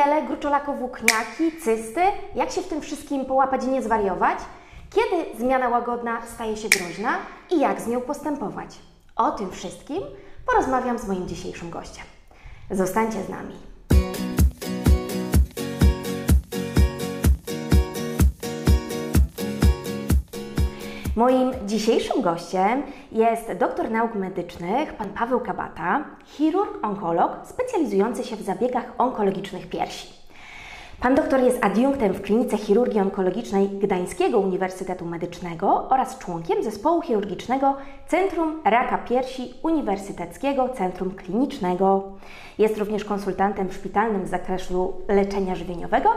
[0.00, 2.00] torbiele, gruczolako-włókniaki, cysty.
[2.34, 4.38] Jak się w tym wszystkim połapać i nie zwariować?
[4.90, 7.18] Kiedy zmiana łagodna staje się groźna
[7.50, 8.78] i jak z nią postępować?
[9.16, 10.02] O tym wszystkim
[10.46, 12.04] porozmawiam z moim dzisiejszym gościem.
[12.70, 13.69] Zostańcie z nami.
[21.20, 22.82] Moim dzisiejszym gościem
[23.12, 30.08] jest doktor nauk medycznych, pan Paweł Kabata, chirurg, onkolog specjalizujący się w zabiegach onkologicznych piersi.
[31.00, 37.76] Pan doktor jest adiunktem w klinice chirurgii onkologicznej Gdańskiego Uniwersytetu Medycznego oraz członkiem zespołu chirurgicznego
[38.08, 42.02] Centrum Raka Piersi Uniwersyteckiego Centrum Klinicznego.
[42.58, 46.10] Jest również konsultantem szpitalnym z zakresu leczenia żywieniowego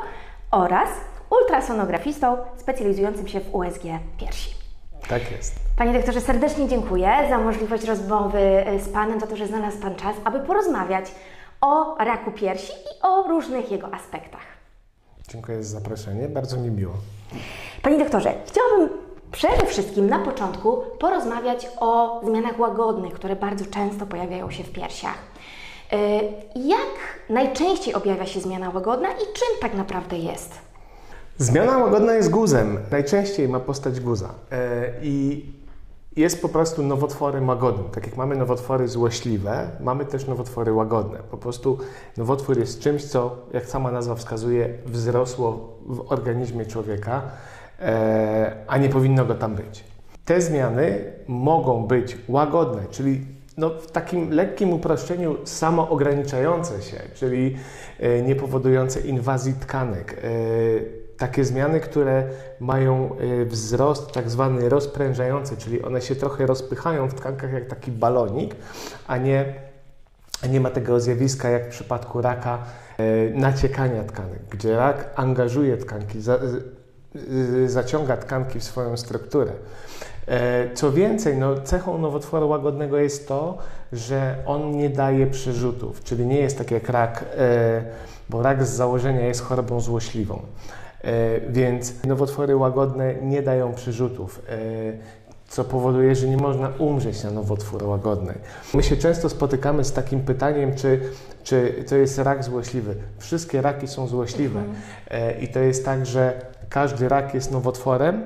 [0.51, 0.89] oraz
[1.41, 3.83] ultrasonografistą specjalizującym się w USG
[4.17, 4.62] piersi.
[5.07, 5.55] Tak jest.
[5.77, 9.95] Panie doktorze, serdecznie dziękuję za możliwość rozmowy e, z Panem, za to, że znalazł Pan
[9.95, 11.05] czas, aby porozmawiać
[11.61, 14.41] o raku piersi i o różnych jego aspektach.
[15.29, 16.93] Dziękuję za zaproszenie, bardzo mi miło.
[17.81, 18.89] Panie doktorze, chciałabym
[19.31, 25.17] przede wszystkim na początku porozmawiać o zmianach łagodnych, które bardzo często pojawiają się w piersiach.
[25.91, 25.97] E,
[26.55, 30.72] jak najczęściej objawia się zmiana łagodna i czym tak naprawdę jest?
[31.37, 32.77] Zmiana łagodna jest guzem.
[32.91, 34.29] Najczęściej ma postać guza.
[34.51, 35.45] E, I
[36.15, 37.91] jest po prostu nowotworem łagodnym.
[37.91, 41.19] Tak jak mamy nowotwory złośliwe, mamy też nowotwory łagodne.
[41.31, 41.77] Po prostu
[42.17, 47.21] nowotwór jest czymś, co, jak sama nazwa wskazuje, wzrosło w organizmie człowieka,
[47.81, 49.83] e, a nie powinno go tam być.
[50.25, 53.25] Te zmiany mogą być łagodne, czyli
[53.57, 57.55] no, w takim lekkim uproszczeniu samoograniczające się, czyli
[57.99, 60.21] e, nie powodujące inwazji tkanek
[61.23, 62.23] takie zmiany, które
[62.59, 67.91] mają y, wzrost tak zwany rozprężający, czyli one się trochę rozpychają w tkankach jak taki
[67.91, 68.55] balonik,
[69.07, 69.53] a nie,
[70.49, 72.63] nie ma tego zjawiska jak w przypadku raka
[72.99, 76.39] y, naciekania tkanek, gdzie rak angażuje tkanki, za,
[77.65, 79.51] zaciąga tkanki w swoją strukturę.
[80.27, 83.57] E, co więcej, no, cechą nowotworu łagodnego jest to,
[83.93, 87.83] że on nie daje przerzutów, czyli nie jest tak jak rak, e,
[88.29, 90.41] bo rak z założenia jest chorobą złośliwą.
[91.03, 94.53] E, więc nowotwory łagodne nie dają przyrzutów e,
[95.47, 98.33] co powoduje, że nie można umrzeć na nowotwór łagodny.
[98.73, 101.01] My się często spotykamy z takim pytaniem, czy,
[101.43, 102.95] czy to jest rak złośliwy.
[103.17, 104.77] Wszystkie raki są złośliwe mhm.
[105.09, 108.23] E, i to jest tak, że każdy rak jest nowotworem,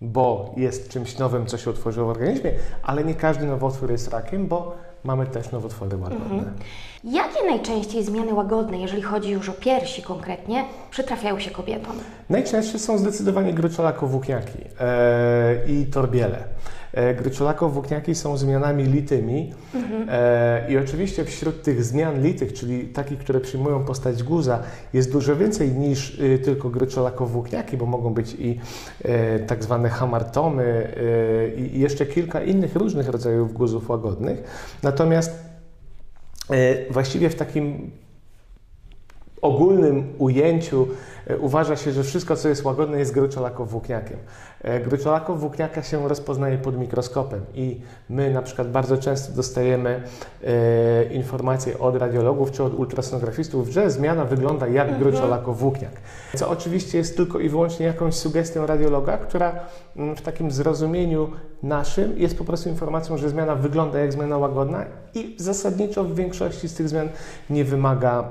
[0.00, 2.52] bo jest czymś nowym, co się utworzyło w organizmie,
[2.82, 6.24] ale nie każdy nowotwór jest rakiem, bo mamy też nowotwory łagodne.
[6.24, 6.54] Mhm.
[7.04, 11.92] Jakie najczęściej zmiany łagodne, jeżeli chodzi już o piersi konkretnie, przytrafiają się kobietom?
[12.30, 16.44] Najczęstsze są zdecydowanie gruczolako-włókniaki e, i torbiele.
[16.92, 20.06] E, Gryczolako-włókniaki są zmianami litymi mhm.
[20.10, 24.62] e, i oczywiście wśród tych zmian litych, czyli takich, które przyjmują postać guza,
[24.92, 28.60] jest dużo więcej niż y, tylko gryczolako-włókniaki, bo mogą być i
[29.04, 30.94] e, tak zwane hamartomy
[31.54, 34.42] e, i jeszcze kilka innych różnych rodzajów guzów łagodnych.
[34.82, 35.48] Natomiast
[36.90, 37.90] właściwie w takim
[39.42, 40.88] ogólnym ujęciu
[41.40, 44.18] uważa się, że wszystko, co jest łagodne, jest gruczolakowłókniakiem.
[44.62, 50.02] E, gruczolakowłókniaka się rozpoznaje pod mikroskopem i my na przykład bardzo często dostajemy
[50.44, 55.02] e, informacje od radiologów czy od ultrasonografistów, że zmiana wygląda jak mhm.
[55.02, 55.92] gruczolakowłókniak.
[56.36, 59.60] Co oczywiście jest tylko i wyłącznie jakąś sugestią radiologa, która
[59.96, 61.30] mm, w takim zrozumieniu
[61.62, 64.84] naszym jest po prostu informacją, że zmiana wygląda jak zmiana łagodna
[65.14, 67.08] i zasadniczo w większości z tych zmian
[67.50, 68.28] nie wymaga,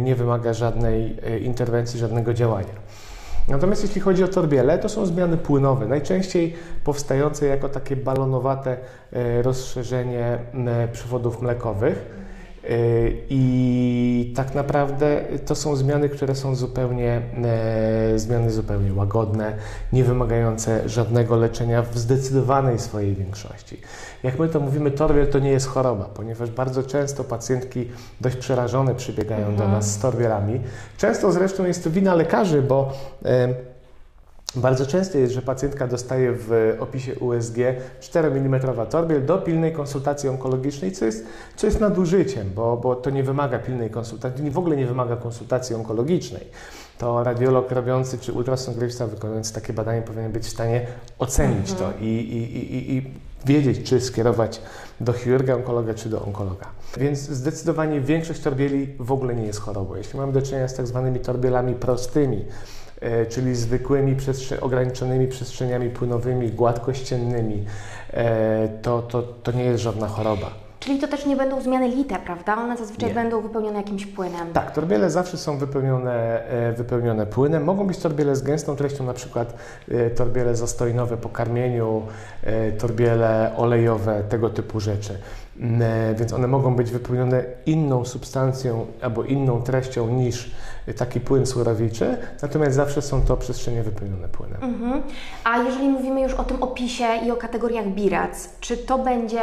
[0.00, 2.80] nie wymaga żadnej e, interwencji, żadnego działania.
[3.48, 8.76] Natomiast jeśli chodzi o torbiele, to są zmiany płynowe, najczęściej powstające jako takie balonowate
[9.12, 10.38] e, rozszerzenie
[10.92, 12.06] przewodów mlekowych.
[12.64, 19.52] Y, I tak naprawdę to są zmiany, które są zupełnie e, zmiany zupełnie łagodne,
[19.92, 23.80] nie wymagające żadnego leczenia w zdecydowanej swojej większości.
[24.22, 27.88] Jak my to mówimy, torbiel to nie jest choroba, ponieważ bardzo często pacjentki
[28.20, 29.56] dość przerażone przybiegają mhm.
[29.56, 30.60] do nas z torbielami.
[30.96, 32.92] Często zresztą jest to wina lekarzy, bo
[33.24, 33.69] e,
[34.56, 37.56] bardzo często jest, że pacjentka dostaje w opisie USG
[38.00, 38.60] 4 mm
[38.90, 41.26] torbiel do pilnej konsultacji onkologicznej, co jest,
[41.56, 45.76] co jest nadużyciem, bo, bo to nie wymaga pilnej konsultacji, w ogóle nie wymaga konsultacji
[45.76, 46.46] onkologicznej.
[46.98, 50.86] To radiolog robiący czy ultrasonografista wykonujący takie badanie powinien być w stanie
[51.18, 51.92] ocenić mhm.
[51.92, 53.10] to i, i, i, i
[53.46, 54.60] wiedzieć, czy skierować
[55.00, 56.66] do chirurga, onkologa, czy do onkologa.
[56.96, 59.94] Więc zdecydowanie większość torbieli w ogóle nie jest chorobą.
[59.94, 62.44] Jeśli mamy do czynienia z tak zwanymi torbielami prostymi,
[63.28, 67.64] czyli zwykłymi przestrze ograniczonymi przestrzeniami płynowymi, gładkościennymi,
[68.12, 70.50] e, to, to, to nie jest żadna choroba.
[70.80, 72.56] Czyli to też nie będą zmiany lite, prawda?
[72.56, 73.14] One zazwyczaj Nie.
[73.14, 74.52] będą wypełnione jakimś płynem.
[74.52, 77.64] Tak, torbiele zawsze są wypełnione, e, wypełnione płynem.
[77.64, 79.54] Mogą być torbiele z gęstą treścią, na przykład
[79.90, 82.02] e, torbiele zastojnowe po karmieniu,
[82.42, 85.18] e, torbiele olejowe, tego typu rzeczy.
[86.14, 90.50] Więc one mogą być wypełnione inną substancją albo inną treścią niż
[90.96, 94.62] taki płyn surowiczy, natomiast zawsze są to przestrzenie wypełnione płynem.
[94.62, 95.02] Mhm.
[95.44, 99.42] A jeżeli mówimy już o tym opisie i o kategoriach birac, czy to będzie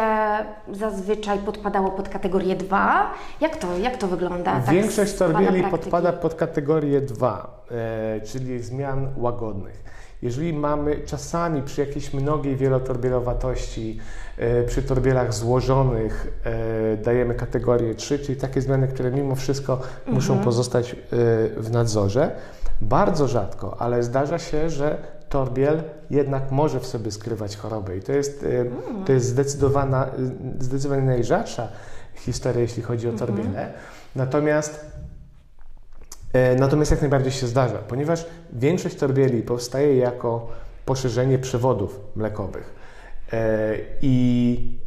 [0.72, 3.14] zazwyczaj podpadało pod kategorię 2?
[3.42, 4.52] Jak to, jak to wygląda?
[4.52, 9.97] tak Większość torbieli podpada pod kategorię 2, e, czyli zmian łagodnych.
[10.22, 14.00] Jeżeli mamy czasami przy jakiejś mnogiej wielotorbielowatości,
[14.38, 20.40] e, przy torbielach złożonych e, dajemy kategorię 3, czyli takie zmiany, które mimo wszystko muszą
[20.40, 20.96] pozostać e,
[21.58, 22.32] w nadzorze.
[22.82, 24.98] Bardzo rzadko, ale zdarza się, że
[25.30, 30.08] torbiel jednak może w sobie skrywać chorobę i to jest, e, to jest zdecydowana,
[30.60, 31.68] zdecydowanie najrzadsza
[32.16, 33.74] historia, jeśli chodzi o torbiele.
[34.16, 35.07] Natomiast E,
[36.60, 40.48] Natomiast jak najbardziej się zdarza, ponieważ większość torbieli powstaje jako
[40.86, 42.76] poszerzenie przewodów mlekowych.
[43.34, 44.80] E, I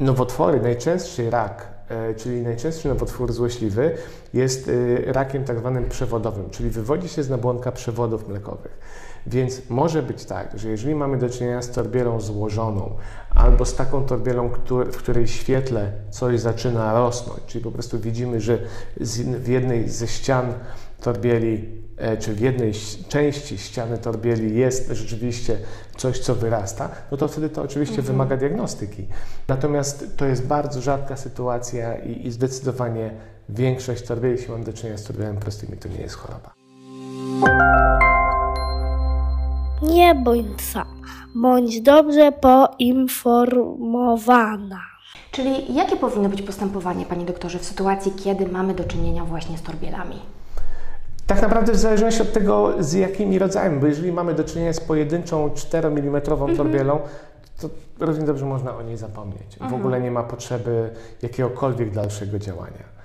[0.00, 3.94] nowotwory, najczęstszy rak, e, czyli najczęstszy nowotwór złośliwy,
[4.34, 4.70] jest
[5.08, 8.78] e, rakiem tak zwanym przewodowym, czyli wywodzi się z nabłonka przewodów mlekowych.
[9.28, 12.94] Więc może być tak, że jeżeli mamy do czynienia z torbielą złożoną,
[13.34, 14.50] albo z taką torbielą,
[14.92, 18.58] w której świetle coś zaczyna rosnąć, czyli po prostu widzimy, że
[19.16, 20.52] w jednej ze ścian
[21.00, 22.72] torbieli, e, czy w jednej
[23.08, 25.58] części ściany torbieli jest rzeczywiście
[25.96, 29.06] coś, co wyrasta, no to wtedy to oczywiście wymaga diagnostyki.
[29.48, 33.10] Natomiast to jest bardzo rzadka sytuacja i, i zdecydowanie
[33.48, 36.54] większość torbieli, jeśli mam do czynienia z torbielami prostymi, to nie jest choroba.
[39.82, 40.88] Nie bądź sama,
[41.34, 44.80] bądź dobrze poinformowana.
[45.30, 49.62] Czyli jakie powinno być postępowanie, Panie doktorze, w sytuacji, kiedy mamy do czynienia właśnie z
[49.62, 50.16] torbielami?
[51.26, 54.80] Tak naprawdę w zależności od tego, z jakimi rodzajami, bo jeżeli mamy do czynienia z
[54.80, 56.20] pojedynczą 4 mm
[56.56, 57.00] torbielą,
[57.60, 57.68] to
[58.00, 59.56] równie dobrze można o niej zapomnieć.
[59.70, 60.90] W ogóle nie ma potrzeby
[61.22, 62.97] jakiegokolwiek dalszego działania.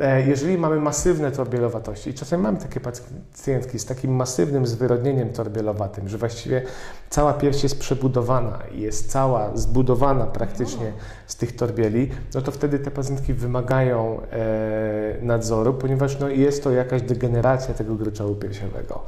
[0.00, 6.08] E, Jeżeli mamy masywne torbielowatości, i czasem mamy takie pacjentki z takim masywnym zwyrodnieniem torbielowatym,
[6.08, 6.62] że właściwie
[7.10, 10.92] cała pierś jest przebudowana i jest cała zbudowana praktycznie
[11.26, 16.70] z tych torbieli, no to wtedy te pacjentki wymagają e, nadzoru, ponieważ no, jest to
[16.70, 19.00] jakaś degeneracja tego gruczołu piersiowego.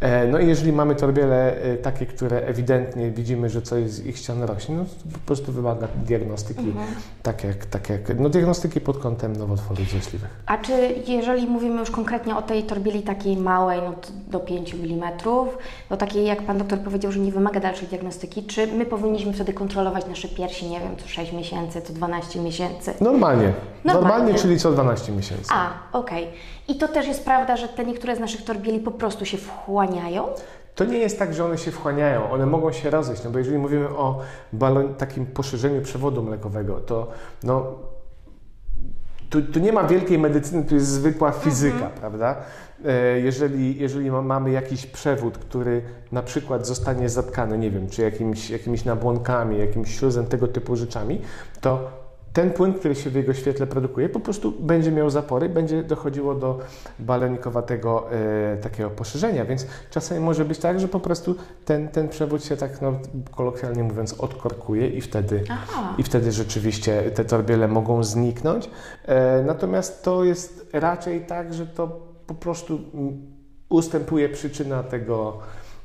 [0.00, 4.42] E, No i jeżeli mamy torbiele takie, które ewidentnie widzimy, że coś z ich ścian
[4.42, 6.74] rośnie, no to po prostu wymaga diagnostyki,
[7.22, 10.23] tak jak, tak jak, no diagnostyki pod kątem nowotworów złośliwych.
[10.46, 13.94] A czy jeżeli mówimy już konkretnie o tej torbieli takiej małej, no
[14.28, 15.12] do 5 mm,
[15.90, 19.52] do takiej, jak Pan doktor powiedział, że nie wymaga dalszej diagnostyki, czy my powinniśmy wtedy
[19.52, 22.94] kontrolować nasze piersi, nie wiem, co 6 miesięcy, co 12 miesięcy?
[23.00, 23.52] Normalnie.
[23.84, 24.14] Normalnie.
[24.14, 25.50] Normalnie, czyli co 12 miesięcy.
[25.52, 26.28] A, okej.
[26.68, 30.28] I to też jest prawda, że te niektóre z naszych torbieli po prostu się wchłaniają?
[30.74, 33.58] To nie jest tak, że one się wchłaniają, one mogą się rozejść, no bo jeżeli
[33.58, 34.20] mówimy o
[34.52, 37.08] balon, takim poszerzeniu przewodu mlekowego, to
[37.42, 37.66] no,
[39.34, 42.36] tu, tu nie ma wielkiej medycyny, tu jest zwykła fizyka, prawda?
[42.84, 45.82] E, Jeżeli, jeżeli ma- mamy jakiś przewód, który
[46.12, 51.20] na przykład zostanie zatkany, nie wiem, czy jakimiś, jakimiś nabłonkami, jakimś śluzem, tego typu rzeczami,
[51.60, 51.90] to
[52.34, 56.34] ten płyn, który się w jego świetle produkuje, po prostu będzie miał zapory, będzie dochodziło
[56.34, 56.58] do
[56.98, 62.44] balenikowatego e, takiego poszerzenia, więc czasami może być tak, że po prostu ten, ten przewód
[62.44, 62.92] się tak, no,
[63.30, 65.94] kolokwialnie mówiąc, odkorkuje i wtedy, Aha.
[65.98, 68.70] i wtedy rzeczywiście te torbiele mogą zniknąć.
[69.04, 73.22] E, natomiast to jest raczej tak, że to po prostu mm,
[73.68, 75.38] ustępuje przyczyna tego.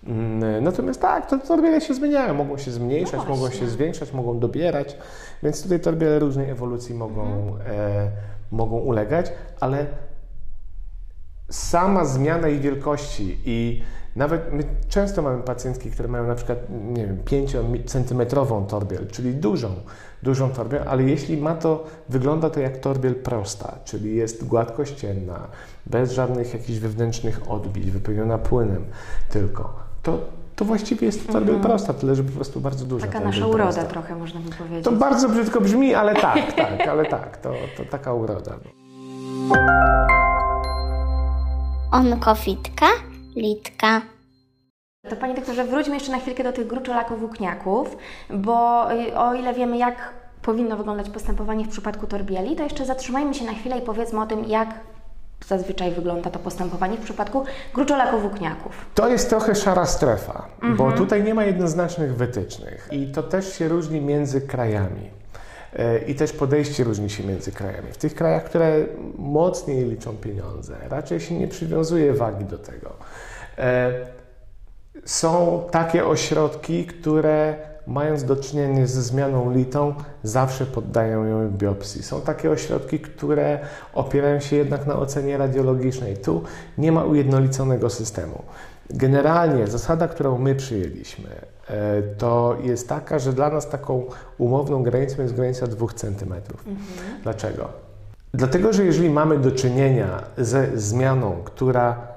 [0.08, 4.40] Mm, Natomiast tak, to torbiele się zmieniają, mogą się zmniejszać, No mogą się zwiększać, mogą
[4.40, 4.98] dobierać,
[5.44, 8.12] więc tutaj torbiele różnej ewolucji mogą, e,
[8.52, 9.86] mogą ulegać, ale
[11.50, 13.84] sama zmiana ich wielkości i
[14.16, 19.36] nawet my często mamy pacjentki, które mają na przykład, nie wiem, 5 centymetrową torbiel, czyli
[19.36, 19.76] dużą,
[20.24, 25.48] dużą torbiel, ale jeśli ma to, wygląda to jak torbiel prosta, czyli jest gładkościenna,
[25.86, 28.86] bez żadnych jakichś wewnętrznych odbić, wypełniona płynem
[29.30, 30.20] tylko, to,
[30.56, 33.08] to właściwie jest to torbiel prosta, tyle że po prostu bardzo duża.
[33.08, 33.84] Taka nasza uroda prosta.
[33.84, 34.84] trochę, można by powiedzieć.
[34.86, 38.52] To bardzo brzydko brzmi, ale tak, tak, ale tak, to, to taka uroda.
[41.92, 42.86] Onkowitka,
[43.36, 44.02] litka.
[45.10, 47.98] To Panie doktorze, wróćmy jeszcze na chwilkę do tych gruczołakowłókniaków,
[48.30, 53.34] bo y, o ile wiemy, jak powinno wyglądać postępowanie w przypadku torbieli, to jeszcze zatrzymajmy
[53.34, 54.70] się na chwilę i powiedzmy o tym, jak
[55.48, 57.44] zazwyczaj wygląda to postępowanie w przypadku
[57.74, 58.86] gruczołakowłókniaków.
[58.96, 63.68] To jest trochę szara strefa, bo tutaj nie ma jednoznacznych wytycznych i to też się
[63.68, 65.10] różni między krajami.
[65.74, 67.92] E, I też podejście różni się między krajami.
[67.92, 68.86] W tych krajach, które
[69.18, 72.94] mocniej liczą pieniądze, raczej się nie przywiązuje wagi do tego.
[73.58, 73.92] E,
[75.06, 79.94] są takie ośrodki, które mając do czynienia ze zmianą litą,
[80.24, 82.04] zawsze poddają ją biopsji.
[82.04, 83.60] Są takie ośrodki, które
[83.94, 86.18] opierają się jednak na ocenie radiologicznej.
[86.18, 86.44] Tu
[86.78, 88.44] nie ma ujednoliconego systemu.
[88.90, 91.30] Generalnie zasada, którą my przyjęliśmy,
[91.68, 94.06] e, to jest taka, że dla nas taką
[94.38, 96.34] umowną granicą jest granica 2 cm.
[96.34, 96.78] Mhm.
[97.24, 97.70] Dlaczego?
[98.34, 102.08] Dlatego, że jeżeli mamy do czynienia ze zmianą, która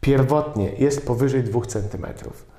[0.00, 2.55] pierwotnie jest powyżej 2 cm, e,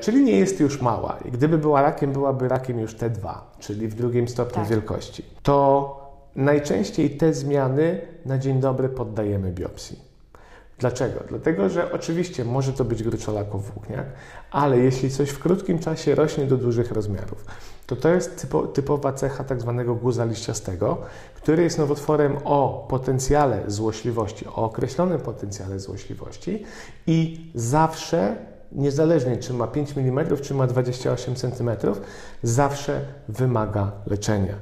[0.00, 3.94] czyli nie jest już mała, i gdyby była rakiem, byłaby rakiem już T2, czyli w
[3.94, 4.68] drugim stopniu tak.
[4.68, 10.08] wielkości, to najczęściej te zmiany na dzień dobry poddajemy biopsji.
[10.78, 11.20] Dlaczego?
[11.28, 14.06] Dlatego, że oczywiście może to być gruczolakowłókniak,
[14.50, 17.44] ale jeśli coś w krótkim czasie rośnie do dużych rozmiarów,
[17.86, 20.98] to to jest typo, typowa cecha tak zwanego guza liściastego,
[21.34, 26.64] który jest nowotworem o potencjale złośliwości, o określonym potencjale złośliwości
[27.06, 28.36] i zawsze
[28.72, 31.70] niezależnie czy ma 5 mm, czy ma 28 cm,
[32.42, 34.54] zawsze wymaga leczenia.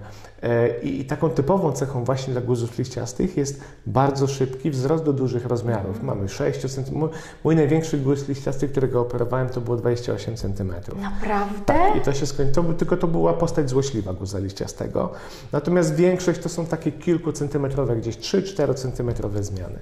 [0.43, 5.47] E, I, taką typową cechą właśnie dla guzów liściastych jest bardzo szybki wzrost do dużych
[5.47, 6.03] rozmiarów.
[6.03, 6.95] Mamy 6 cm.
[6.95, 7.09] Mój,
[7.45, 10.73] mój największy guz liściasty, którego operowałem, to było 28 cm.
[11.03, 11.55] Naprawdę?
[11.67, 15.13] Tak, I to się skończyło, tylko to była postać złośliwa guza liściastego.
[15.53, 19.79] Natomiast większość to są takie kilkucentymetrowe, gdzieś 3-4 centymetrowe zmiany.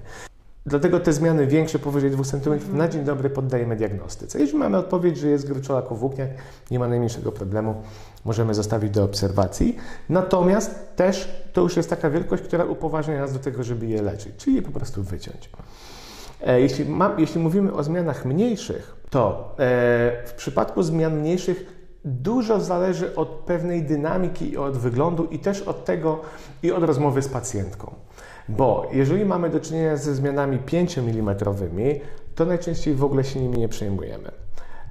[0.66, 2.76] Dlatego te zmiany większe, powyżej 2 cm, mm.
[2.76, 4.38] na dzień dobry poddajemy diagnostyce.
[4.38, 6.30] Jeśli mamy odpowiedź, że jest gruczolakowłókniak,
[6.71, 7.75] nie ma najmniejszego problemu,
[8.25, 9.76] możemy zostawić do obserwacji.
[10.09, 14.37] Natomiast też to już jest taka wielkość, która upoważnia nas do tego, żeby je leczyć,
[14.37, 15.50] czyli je po prostu wyciąć.
[16.40, 22.61] E, jeśli, ma, jeśli mówimy o zmianach mniejszych, to e, w przypadku zmian mniejszych dużo
[22.61, 26.21] zależy od pewnej dynamiki i od wyglądu i też od tego
[26.62, 27.94] i od rozmowy z pacjentką.
[28.48, 31.36] Bo jeżeli mamy do czynienia ze zmianami 5 mm,
[32.34, 34.30] to najczęściej w ogóle się nimi nie przejmujemy.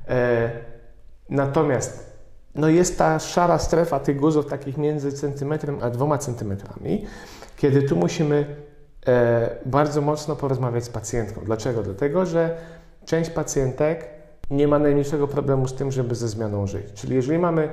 [0.08, 0.52] E,
[1.30, 2.14] natomiast
[2.56, 7.06] no jest ta szara strefa tych guzów takich między centymetrem a dwoma centymetrami,
[7.58, 8.46] kiedy tu musimy
[9.08, 11.42] e, bardzo mocno porozmawiać z pacjentką.
[11.46, 11.84] Dlaczego?
[11.84, 12.58] Dlatego, że
[13.06, 14.06] część pacjentek
[14.52, 16.94] nie ma najmniejszego problemu z tym, żeby ze zmianą żyć.
[16.94, 17.70] Czyli jeżeli mamy e,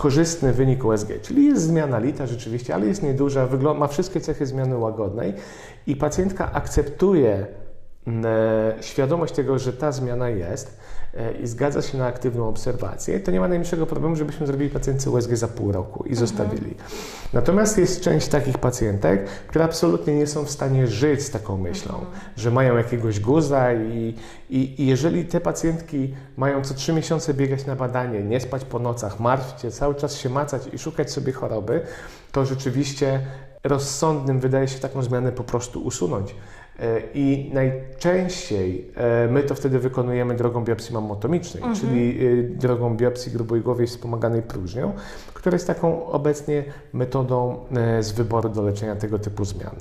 [0.00, 4.76] korzystny wynik USG, czyli jest zmiana lita rzeczywiście, ale jest nieduża, ma wszystkie cechy zmiany
[4.76, 5.34] łagodnej
[5.86, 7.46] i pacjentka akceptuje
[8.80, 10.76] świadomość tego, że ta zmiana jest.
[10.76, 10.99] e,
[11.42, 15.36] i zgadza się na aktywną obserwację, to nie ma najmniejszego problemu, żebyśmy zrobili pacjentce USG
[15.36, 16.26] za pół roku i mhm.
[16.26, 16.74] zostawili.
[17.32, 21.94] Natomiast jest część takich pacjentek, które absolutnie nie są w stanie żyć z taką myślą,
[21.94, 22.20] mhm.
[22.36, 24.14] że mają jakiegoś guza i,
[24.50, 28.78] i, i, jeżeli te pacjentki mają co trzy miesiące biegać na badanie, nie spać po
[28.78, 31.80] nocach, martwić cały czas się macać i szukać sobie choroby,
[32.32, 33.20] to rzeczywiście
[33.64, 36.34] rozsądnym wydaje się taką zmianę po prostu usunąć.
[36.80, 41.80] E, I najczęściej e, my to wtedy wykonujemy drogą biopsji mammotomicznej, mhm.
[41.80, 44.92] czyli e, drogą biopsji grubojgłowej wspomaganej próżnią,
[45.34, 47.58] która jest taką obecnie metodą
[48.00, 49.76] z wyboru do leczenia tego typu zmian.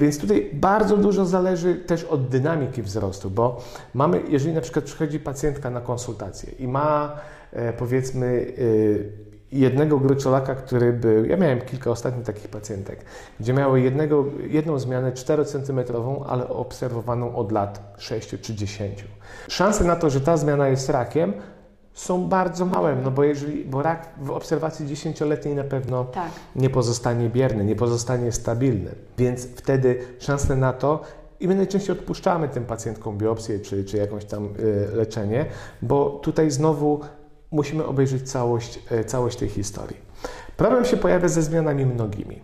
[0.00, 3.60] Więc tutaj bardzo dużo zależy też od dynamiki wzrostu, bo
[3.94, 7.16] mamy, jeżeli na przykład przychodzi pacjentka na konsultację i ma
[7.78, 8.52] powiedzmy
[9.52, 13.04] jednego gruczolaka, który był, ja miałem kilka ostatnich takich pacjentek,
[13.40, 19.04] gdzie miały jednego, jedną zmianę 4-centymetrową, ale obserwowaną od lat 6 czy 10.
[19.48, 21.32] Szanse na to, że ta zmiana jest rakiem,
[21.92, 26.30] są bardzo małe, no bo jeżeli, bo rak w obserwacji dziesięcioletniej na pewno tak.
[26.56, 31.00] nie pozostanie bierny, nie pozostanie stabilny, więc wtedy szanse na to
[31.40, 35.46] i my najczęściej odpuszczamy tym pacjentkom biopsję czy, czy jakąś tam y, leczenie,
[35.82, 37.00] bo tutaj znowu
[37.50, 39.96] musimy obejrzeć całość, e, całość tej historii.
[40.56, 42.40] Problem się pojawia ze zmianami mnogimi,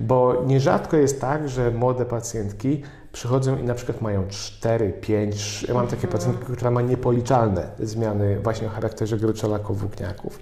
[0.00, 5.74] bo nierzadko jest tak, że młode pacjentki przychodzą i na przykład mają 4, 5, ja
[5.74, 10.40] mam takie pacjentki, która ma niepoliczalne zmiany właśnie o charakterze gruczolaków włókniaków.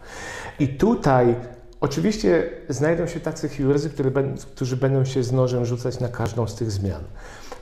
[0.58, 1.34] I tutaj
[1.80, 3.90] oczywiście znajdą się tacy chirurdzy,
[4.54, 7.02] którzy będą się z nożem rzucać na każdą z tych zmian.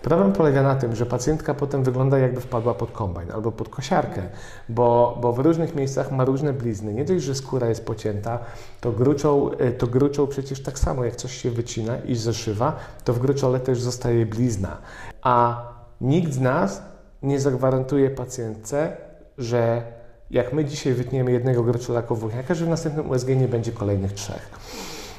[0.03, 4.23] Problem polega na tym, że pacjentka potem wygląda jakby wpadła pod kombajn albo pod kosiarkę,
[4.69, 6.95] bo, bo w różnych miejscach ma różne blizny.
[6.95, 8.39] Nie dość, że skóra jest pocięta,
[8.81, 13.13] to gruczą, e, to gruczą przecież tak samo jak coś się wycina i zeszywa, to
[13.13, 14.79] w gruczole też zostaje blizna.
[15.23, 15.67] A
[16.01, 16.83] nikt z nas
[17.23, 18.97] nie zagwarantuje pacjentce,
[19.39, 19.83] że
[20.31, 24.51] jak my dzisiaj wytniemy jednego gruczolaka włókniaka, że w następnym USG nie będzie kolejnych trzech.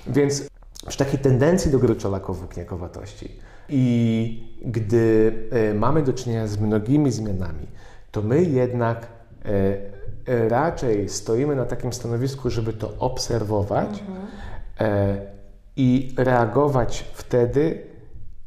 [0.07, 0.43] Więc
[0.87, 7.67] przy takiej tendencji do gruczolakowłókniakowatości i gdy e, mamy do czynienia z mnogimi zmianami,
[8.11, 9.07] to my jednak
[9.45, 9.49] e,
[10.27, 14.03] e, raczej stoimy na takim stanowisku, żeby to obserwować
[14.79, 15.17] e,
[15.75, 17.93] i reagować wtedy,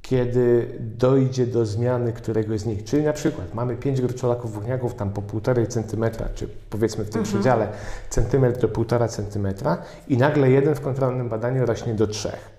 [0.03, 2.85] kiedy dojdzie do zmiany któregoś z nich.
[2.85, 7.23] Czyli na przykład mamy pięć gruczolaków włókniaków tam po 1,5 centymetra, czy powiedzmy w tym
[7.23, 7.69] przedziale
[8.11, 12.56] centymetr do 1,5 centymetra i nagle jeden w kontrolnym badaniu rośnie do trzech.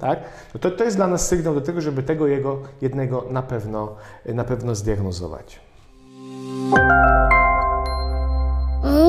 [0.00, 0.18] Tak?
[0.54, 3.96] No to, to jest dla nas sygnał do tego, żeby tego jego jednego na pewno,
[4.26, 5.60] na pewno zdiagnozować.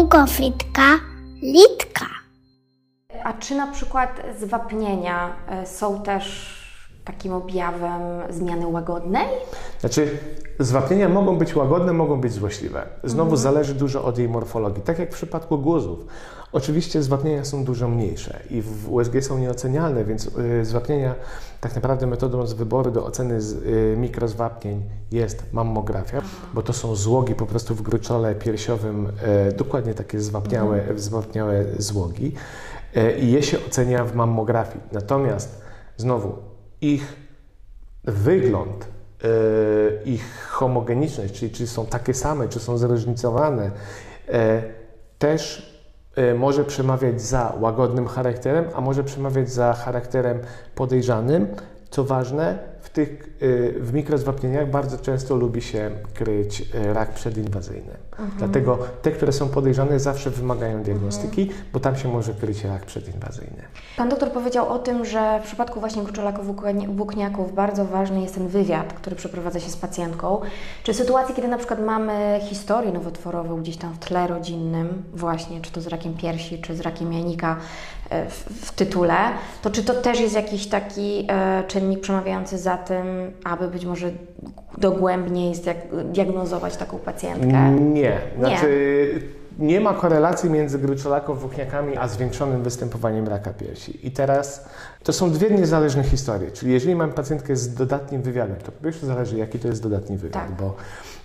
[0.07, 0.99] Gofitka,
[1.41, 2.05] litka.
[3.23, 6.58] A czy na przykład zwapnienia e, są też
[7.11, 9.27] takim objawem zmiany łagodnej?
[9.79, 10.17] Znaczy,
[10.59, 12.85] zwapnienia mogą być łagodne, mogą być złośliwe.
[13.03, 14.83] Znowu zależy dużo od jej morfologii.
[14.83, 15.99] Tak jak w przypadku głuzów.
[16.51, 20.27] Oczywiście zwapnienia są dużo mniejsze i w USG są nieocenialne, więc
[20.61, 21.15] y, zwapnienia
[21.61, 26.21] tak naprawdę metodą z wyboru do oceny z, y, mikrozwapnień jest mammografia,
[26.53, 29.07] bo to są złogi po prostu w gruczole piersiowym,
[29.49, 32.33] y, dokładnie takie zwapniałe, zwapniałe złogi
[32.97, 34.83] y, i je się ocenia w mammografii.
[34.91, 35.61] Natomiast
[35.97, 36.48] znowu
[36.81, 37.15] ich
[38.03, 38.87] wygląd,
[39.23, 43.71] e, ich homogeniczność, czyli czy są takie same, czy są zróżnicowane,
[44.29, 44.63] e,
[45.19, 45.73] też
[46.15, 50.39] e, może przemawiać za łagodnym charakterem, a może przemawiać za charakterem
[50.75, 51.47] podejrzanym.
[51.89, 57.97] Co ważne, w tych y, w mikrozwapnieniach bardzo często lubi się kryć y, rak przedinwazyjny.
[58.37, 63.63] Dlatego te, które są podejrzane, zawsze wymagają diagnostyki, bo tam się może kryć rak przedinwazyjny.
[63.97, 68.35] Pan doktor powiedział o tym, że w przypadku właśnie gruczolaków włókni- włókniaków bardzo ważny jest
[68.35, 70.41] ten wywiad, który przeprowadza się z pacjentką.
[70.83, 75.61] Czy w sytuacji, kiedy na przykład mamy historię nowotworową gdzieś tam w tle rodzinnym, właśnie
[75.61, 77.57] czy to z rakiem piersi, czy z rakiem jajnika
[78.09, 79.17] w, w tytule,
[79.61, 84.11] to czy to też jest jakiś taki e, czynnik przemawiający za tym, aby być może
[84.77, 85.53] dogłębniej
[86.03, 87.71] diagnozować taką pacjentkę?
[87.71, 88.69] Nie, znaczy
[89.59, 94.07] nie ma korelacji między gruczolaką włókniakami a zwiększonym występowaniem raka piersi.
[94.07, 94.65] I teraz
[95.03, 99.05] to są dwie niezależne historie, czyli jeżeli mam pacjentkę z dodatnim wywiadem, to po pierwsze
[99.05, 100.51] zależy jaki to jest dodatni wywiad, Tak.
[100.51, 100.75] bo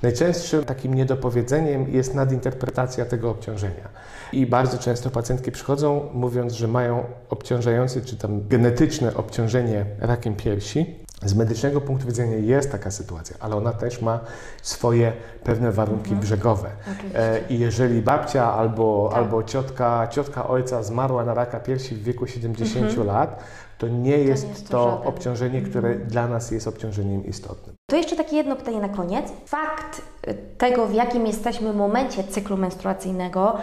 [0.03, 3.89] najczęstszym takim niedopowiedzeniem jest nadinterpretacja tego obciążenia.
[4.33, 11.05] I bardzo często pacjentki przychodzą mówiąc, że mają obciążające czy tam genetyczne obciążenie rakiem piersi,
[11.25, 14.21] z medycznego punktu widzenia jest taka sytuacja, ale ona też ma
[14.63, 15.13] swoje
[15.45, 16.71] pewne warunki brzegowe.
[17.15, 22.27] E, I jeżeli babcia albo, albo ciotka, ciotka ojca zmarła na raka piersi w wieku
[22.27, 23.45] 70 lat,
[23.79, 25.09] to nie jest jest to to żaden.
[25.09, 27.77] obciążenie, które dla nas jest obciążeniem istotnym.
[27.95, 29.33] To jeszcze takie jedno pytanie na koniec.
[29.47, 33.57] Fakt y, tego, w jakim jesteśmy momencie cyklu menstruacyjnego,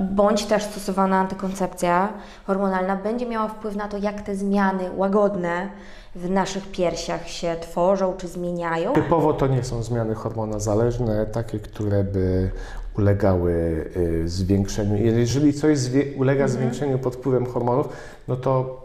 [0.00, 2.12] bądź też stosowana antykoncepcja
[2.46, 5.68] hormonalna, będzie miała wpływ na to, jak te zmiany łagodne
[6.14, 8.92] w naszych piersiach się tworzą czy zmieniają.
[8.92, 12.50] Typowo to nie są zmiany hormonozależne, takie, które by
[12.98, 13.52] ulegały
[13.96, 14.96] y, zwiększeniu.
[14.96, 15.78] Jeżeli coś
[16.16, 17.88] ulega zwiększeniu pod wpływem hormonów,
[18.28, 18.82] no to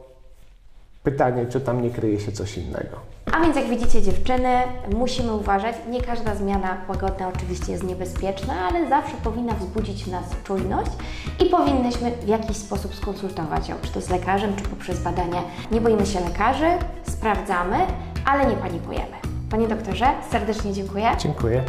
[1.04, 3.18] pytanie, czy tam nie kryje się coś innego.
[3.32, 4.50] A więc jak widzicie dziewczyny,
[4.96, 10.24] musimy uważać, nie każda zmiana łagodna oczywiście jest niebezpieczna, ale zawsze powinna wzbudzić w nas
[10.44, 10.92] czujność
[11.39, 15.42] i powinnyśmy w jakiś sposób skonsultować ją, czy to z lekarzem, czy poprzez badania.
[15.72, 16.68] Nie boimy się lekarzy,
[17.04, 17.78] sprawdzamy,
[18.26, 19.15] ale nie panikujemy.
[19.52, 21.12] Panie doktorze, serdecznie dziękuję.
[21.18, 21.63] Dziękuję.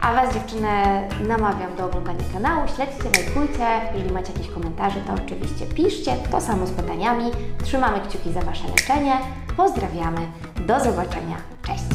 [0.00, 0.68] A Was dziewczyny
[1.28, 3.66] namawiam do oglądania kanału, śledźcie, lajkujcie.
[3.94, 6.16] Jeżeli macie jakieś komentarze, to oczywiście piszcie.
[6.30, 7.30] To samo z pytaniami.
[7.62, 9.12] Trzymamy kciuki za Wasze leczenie.
[9.56, 10.20] Pozdrawiamy.
[10.66, 11.36] Do zobaczenia.
[11.66, 11.93] Cześć.